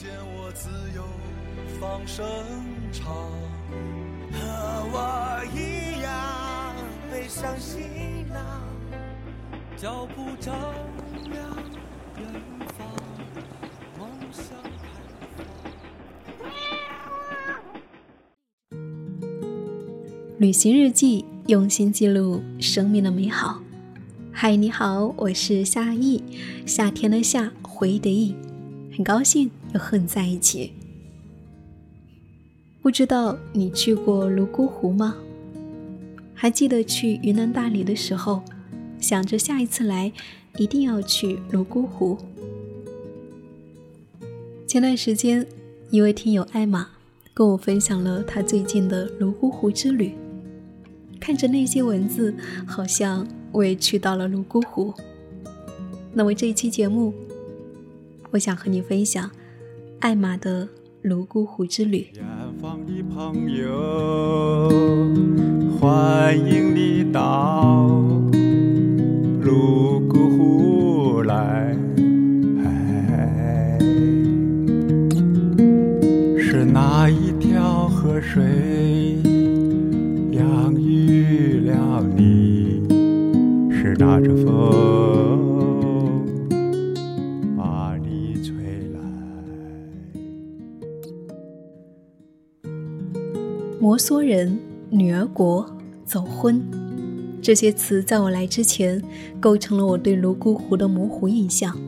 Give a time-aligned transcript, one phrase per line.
[0.00, 1.02] 见我自由
[1.80, 2.24] 放声
[2.92, 3.12] 唱，
[4.30, 4.38] 和
[4.92, 6.72] 我一样
[7.10, 7.82] 背上行
[8.28, 8.62] 囊，
[9.76, 10.54] 脚步丈
[11.24, 11.34] 量
[12.16, 12.24] 远
[12.78, 12.86] 方，
[13.98, 14.70] 梦想开
[16.38, 16.46] 放。
[20.38, 21.24] 旅行日记。
[21.48, 23.62] 用心记录生命的美好。
[24.30, 26.22] 嗨，你好，我是夏意，
[26.66, 28.36] 夏天的夏，回忆的忆，
[28.94, 30.72] 很高兴又和你在一起。
[32.80, 35.16] 不知道你去过泸沽湖吗？
[36.34, 38.42] 还记得去云南大理的时候，
[39.00, 40.12] 想着下一次来
[40.56, 42.16] 一定要去泸沽湖。
[44.66, 45.46] 前段时间，
[45.90, 46.88] 一位听友艾玛
[47.34, 50.14] 跟我分享了他最近的泸沽湖之旅。
[51.18, 52.32] 看着那些文字，
[52.66, 54.94] 好像我也去到了泸沽湖。
[56.14, 57.12] 那么这一期节目，
[58.30, 59.28] 我想和你分享
[60.00, 60.68] 艾玛的
[61.02, 62.06] 泸沽湖之旅。
[62.14, 62.24] 远
[62.60, 64.70] 方的朋友，
[65.80, 66.67] 欢迎
[93.80, 94.58] 摩梭人、
[94.90, 95.64] 女儿国、
[96.04, 96.60] 走婚，
[97.40, 99.00] 这些词在我来之前，
[99.38, 101.78] 构成了我对泸沽湖的模糊印象。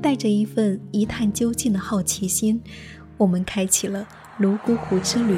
[0.00, 2.62] 带着一份一探究竟的好奇心，
[3.18, 4.06] 我们开启了
[4.38, 5.36] 泸沽湖之旅。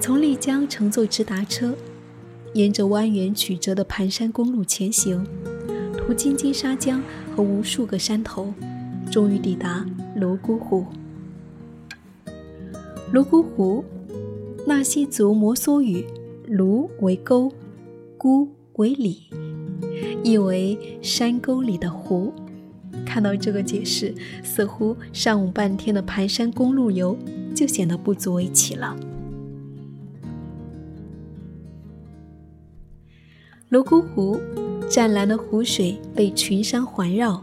[0.00, 1.76] 从丽江乘坐直达车，
[2.54, 5.24] 沿着蜿蜒曲折的盘山公路前行，
[6.06, 7.02] 途经金沙江
[7.34, 8.52] 和无数个山头，
[9.10, 10.84] 终于抵达泸沽湖。
[13.10, 13.82] 泸沽湖，
[14.66, 16.04] 纳西族摩梭语
[16.46, 17.50] “泸”为沟
[18.18, 19.30] ，“沽”为里，
[20.22, 22.34] 意为山沟里的湖。
[23.06, 27.16] 看到这个解释，似乎上午半天的盘山公路游
[27.54, 28.94] 就显得不足为奇了。
[33.70, 34.38] 泸沽湖，
[34.88, 37.42] 湛蓝的湖水被群山环绕，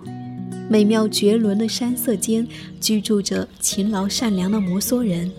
[0.70, 2.48] 美妙绝伦的山色间
[2.80, 5.30] 居住着勤劳善良的摩梭人，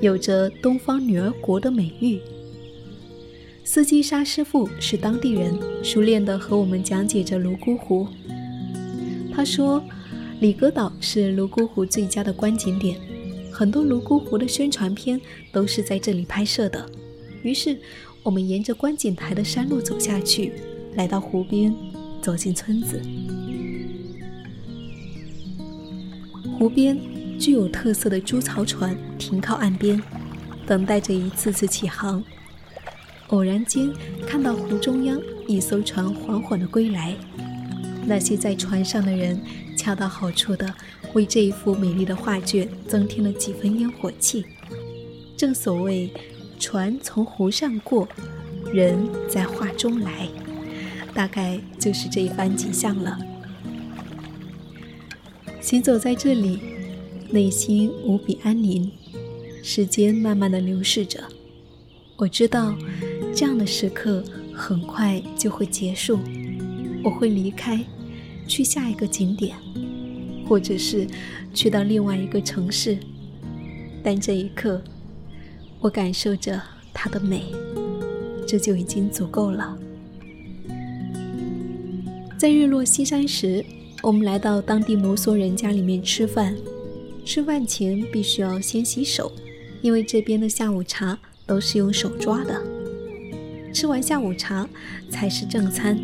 [0.00, 2.18] 有着“东方女儿国”的美誉。
[3.62, 8.08] 司机沙师傅是当地人，熟练地和我们讲解着泸沽湖。
[9.32, 9.80] 他说
[10.40, 12.98] ：“里格岛是泸沽湖最佳的观景点，
[13.52, 15.20] 很多泸沽湖的宣传片
[15.52, 16.84] 都是在这里拍摄的。”
[17.42, 17.78] 于是。
[18.22, 20.52] 我们沿着观景台的山路走下去，
[20.94, 21.74] 来到湖边，
[22.20, 23.00] 走进村子。
[26.58, 26.98] 湖边
[27.38, 30.02] 具有特色的猪槽船停靠岸边，
[30.66, 32.22] 等待着一次次起航。
[33.28, 33.92] 偶然间
[34.26, 37.14] 看到湖中央一艘船缓缓的归来，
[38.04, 39.40] 那些在船上的人
[39.76, 40.74] 恰到好处的
[41.14, 44.44] 为这一幅美丽的画卷增添了几分烟火气。
[45.36, 46.10] 正所谓。
[46.62, 48.06] 船从湖上过，
[48.70, 50.28] 人在画中来，
[51.14, 53.18] 大概就是这一番景象了。
[55.60, 56.60] 行走在这里，
[57.30, 58.90] 内心无比安宁。
[59.62, 61.22] 时间慢慢的流逝着，
[62.16, 62.74] 我知道，
[63.34, 64.24] 这样的时刻
[64.54, 66.18] 很快就会结束。
[67.04, 67.84] 我会离开，
[68.46, 69.56] 去下一个景点，
[70.48, 71.06] 或者是
[71.52, 72.98] 去到另外一个城市。
[74.02, 74.82] 但这一刻。
[75.82, 76.60] 我感受着
[76.92, 77.54] 它的美，
[78.46, 79.78] 这就已经足够了。
[82.40, 83.62] 在日落西山时，
[84.02, 86.56] 我们来到当地摩梭人家里面吃饭。
[87.22, 89.30] 吃饭前必须要先洗手，
[89.82, 92.62] 因为这边的下午茶都是用手抓的。
[93.74, 94.66] 吃完下午茶
[95.10, 96.00] 才是正餐，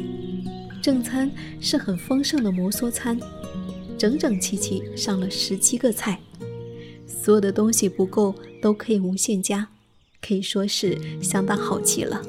[0.82, 3.18] 正餐是很丰盛的摩梭餐，
[3.96, 6.20] 整整齐齐上了十七个菜。
[7.06, 9.68] 所有的东西不够都可以无限加，
[10.20, 12.20] 可以说是相当好气了。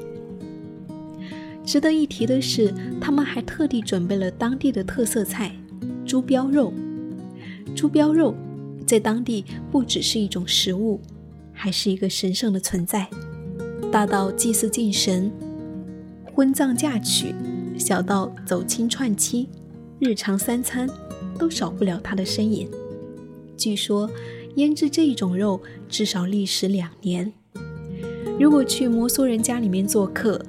[1.68, 5.54] 值得一提的是，他们还特地准备了当地的特色菜——
[6.06, 6.72] 猪膘肉。
[7.76, 8.34] 猪膘肉
[8.86, 10.98] 在当地不只是一种食物，
[11.52, 13.06] 还是一个神圣的存在。
[13.92, 15.30] 大到祭祀敬神、
[16.32, 17.34] 婚葬嫁娶，
[17.76, 19.46] 小到走亲串亲，
[19.98, 20.88] 日常三餐
[21.38, 22.66] 都少不了它的身影。
[23.58, 24.10] 据说，
[24.54, 27.30] 腌制这一种肉至少历时两年。
[28.40, 30.40] 如果去摩梭人家里面做客，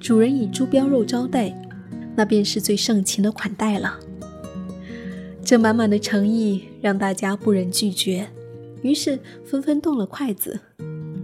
[0.00, 1.54] 主人以猪膘肉招待，
[2.16, 3.98] 那便是最盛情的款待了。
[5.44, 8.28] 这满满的诚意让大家不忍拒绝，
[8.82, 10.60] 于是纷纷动了筷子。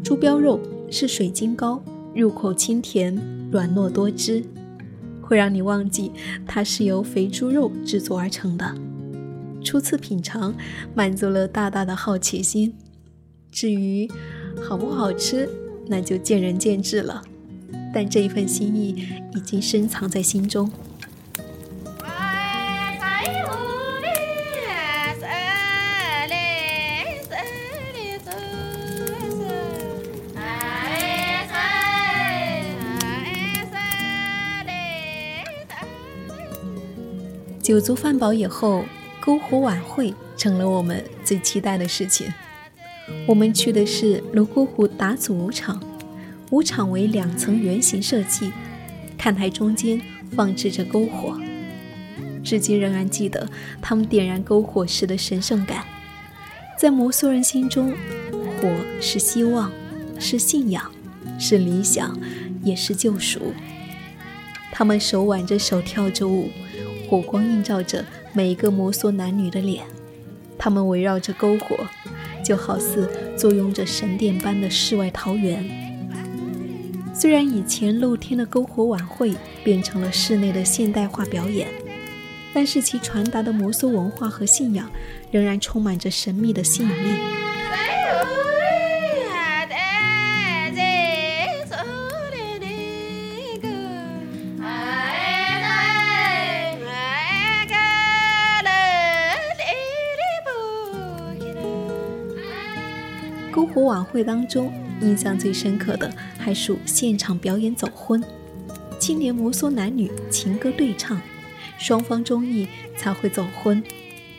[0.03, 0.61] 猪膘肉
[0.91, 1.83] 是水晶糕，
[2.15, 3.15] 入口清甜、
[3.51, 4.43] 软糯多汁，
[5.21, 6.11] 会让你忘记
[6.47, 8.75] 它是由肥猪肉制作而成的。
[9.63, 10.55] 初次品尝，
[10.95, 12.75] 满足了大大的好奇心。
[13.51, 14.11] 至于
[14.61, 15.49] 好不好吃，
[15.87, 17.23] 那就见仁见智了。
[17.95, 20.69] 但这一份心意已经深藏在心中。
[37.63, 38.85] 酒足饭饱以后，
[39.23, 42.31] 篝火晚会成了我们最期待的事情。
[43.27, 45.83] 我们去的是泸沽湖打祖舞场，
[46.55, 48.53] 舞场为两层圆形设计，
[49.19, 50.01] 看台中间
[50.37, 51.37] 放置着篝火，
[52.45, 53.49] 至今仍然记得
[53.83, 55.85] 他们点燃篝火时的神圣感。
[56.79, 57.93] 在摩梭人心中，
[58.31, 58.71] 火
[59.01, 59.73] 是希望，
[60.21, 60.89] 是信仰，
[61.41, 62.17] 是理想，
[62.63, 63.53] 也是救赎。
[64.71, 66.51] 他们手挽着手跳着舞。
[67.09, 69.85] 火光映照着每一个摩梭男女的脸，
[70.57, 71.77] 他们围绕着篝火，
[72.45, 75.93] 就好似坐拥着神殿般的世外桃源。
[77.17, 81.69] 虽然以前露天的篝火晚会变成了室内的现代化表演，
[82.53, 84.91] 但是其传达的摩梭文化和信仰
[85.31, 86.95] 仍然充满着神秘的吸引力。
[103.53, 106.13] 篝火晚会当中，印象最深刻的
[106.45, 108.23] 还属现场表演走婚。
[108.99, 111.19] 青年摩梭男女情歌对唱，
[111.79, 112.69] 双方中意
[112.99, 113.83] 才会走婚。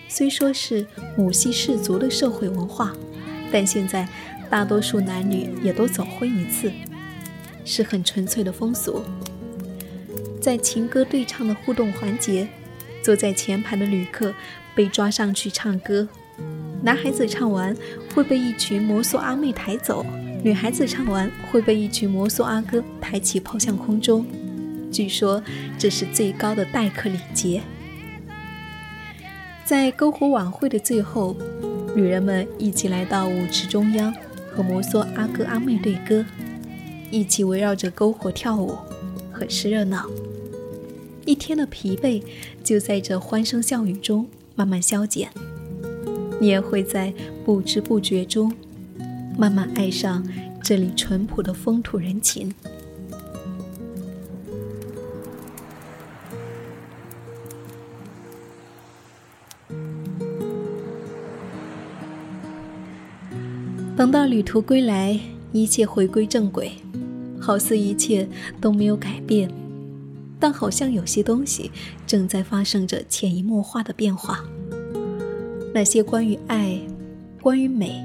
[0.07, 0.85] 虽说是
[1.17, 2.95] 母系氏族的社会文化，
[3.51, 4.07] 但现在
[4.51, 6.71] 大多数男女也都走婚一次，
[7.65, 9.01] 是很纯粹的风俗。
[10.39, 12.47] 在情歌对唱的互动环节，
[13.01, 14.31] 坐在前排的旅客
[14.75, 16.07] 被抓上去唱歌。
[16.83, 17.75] 男孩子唱完
[18.13, 20.05] 会被一群摩梭阿妹抬走，
[20.45, 24.23] 女孩子唱完会被一群摩梭阿哥抬起抛向空中。
[24.91, 25.43] 据说
[25.75, 27.63] 这是最高的待客礼节。
[29.65, 31.35] 在篝火晚会的最后，
[31.95, 34.13] 女人们一起来到舞池中央，
[34.51, 36.23] 和摩梭阿哥阿妹对歌，
[37.09, 38.77] 一起围绕着篝火跳舞，
[39.31, 40.05] 很是热闹。
[41.25, 42.21] 一天的疲惫
[42.63, 45.27] 就在这欢声笑语中慢慢消减。
[46.39, 47.11] 你也会在
[47.43, 48.53] 不知不觉中，
[49.37, 50.25] 慢慢爱上
[50.63, 52.53] 这里淳朴的风土人情。
[63.97, 65.17] 等到旅途归来，
[65.53, 66.73] 一切回归正轨，
[67.39, 68.27] 好似一切
[68.59, 69.49] 都没有改变，
[70.37, 71.71] 但好像有些东西
[72.05, 74.43] 正在发生着潜移默化的变化。
[75.73, 76.77] 那些关于爱、
[77.41, 78.03] 关于美、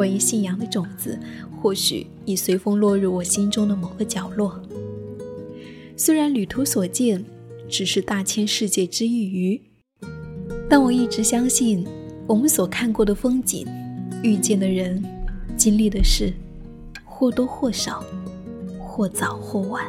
[0.00, 1.18] 关于信仰的种子，
[1.60, 4.58] 或许已随风落入我心中的某个角落。
[5.94, 7.22] 虽然旅途所见
[7.68, 9.60] 只是大千世界之一隅，
[10.70, 11.86] 但我一直相信，
[12.26, 13.66] 我们所看过的风景、
[14.22, 15.04] 遇见的人、
[15.54, 16.32] 经历的事，
[17.04, 18.02] 或多或少、
[18.78, 19.84] 或早或晚，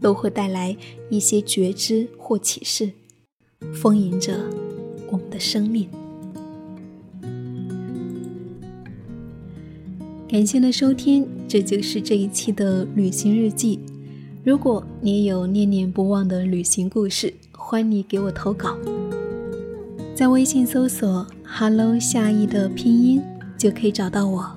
[0.00, 0.74] 都会带来
[1.10, 2.90] 一些觉知或启示，
[3.74, 4.40] 丰盈着
[5.10, 5.90] 我们的生命。
[10.26, 13.78] 感谢的收听，这就是这一期的旅行日记。
[14.42, 18.76] 如果你有念念不忘的旅行故事，欢迎你给我投稿。
[20.14, 23.22] 在微信搜索 “hello 夏意”的拼音
[23.58, 24.50] 就可以找到我。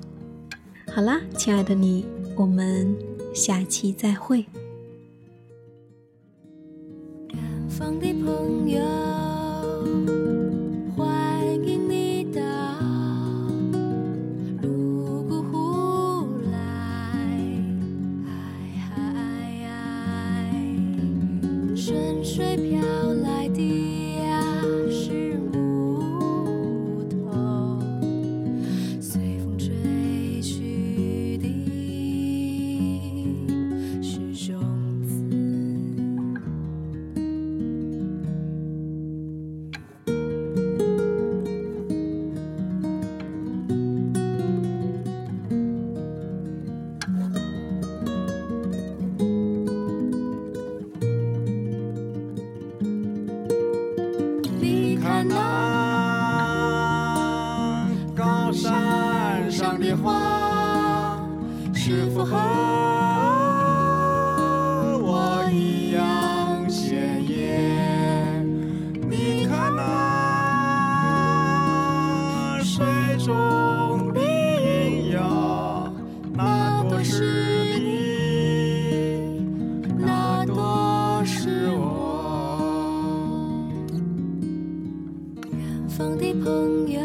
[0.94, 2.06] 好啦，亲爱的你，
[2.36, 2.96] 我们
[3.34, 4.46] 下期再会。
[7.34, 9.26] 远方的朋友。
[59.79, 61.19] 的花，
[61.74, 62.36] 是否和
[65.03, 68.46] 我一样鲜艳？
[69.10, 69.84] 你看那
[72.63, 72.86] 水
[73.19, 75.91] 中的云呀，
[76.34, 79.41] 那朵是你，
[80.00, 81.84] 那朵是我。
[85.51, 87.00] 远方的朋友，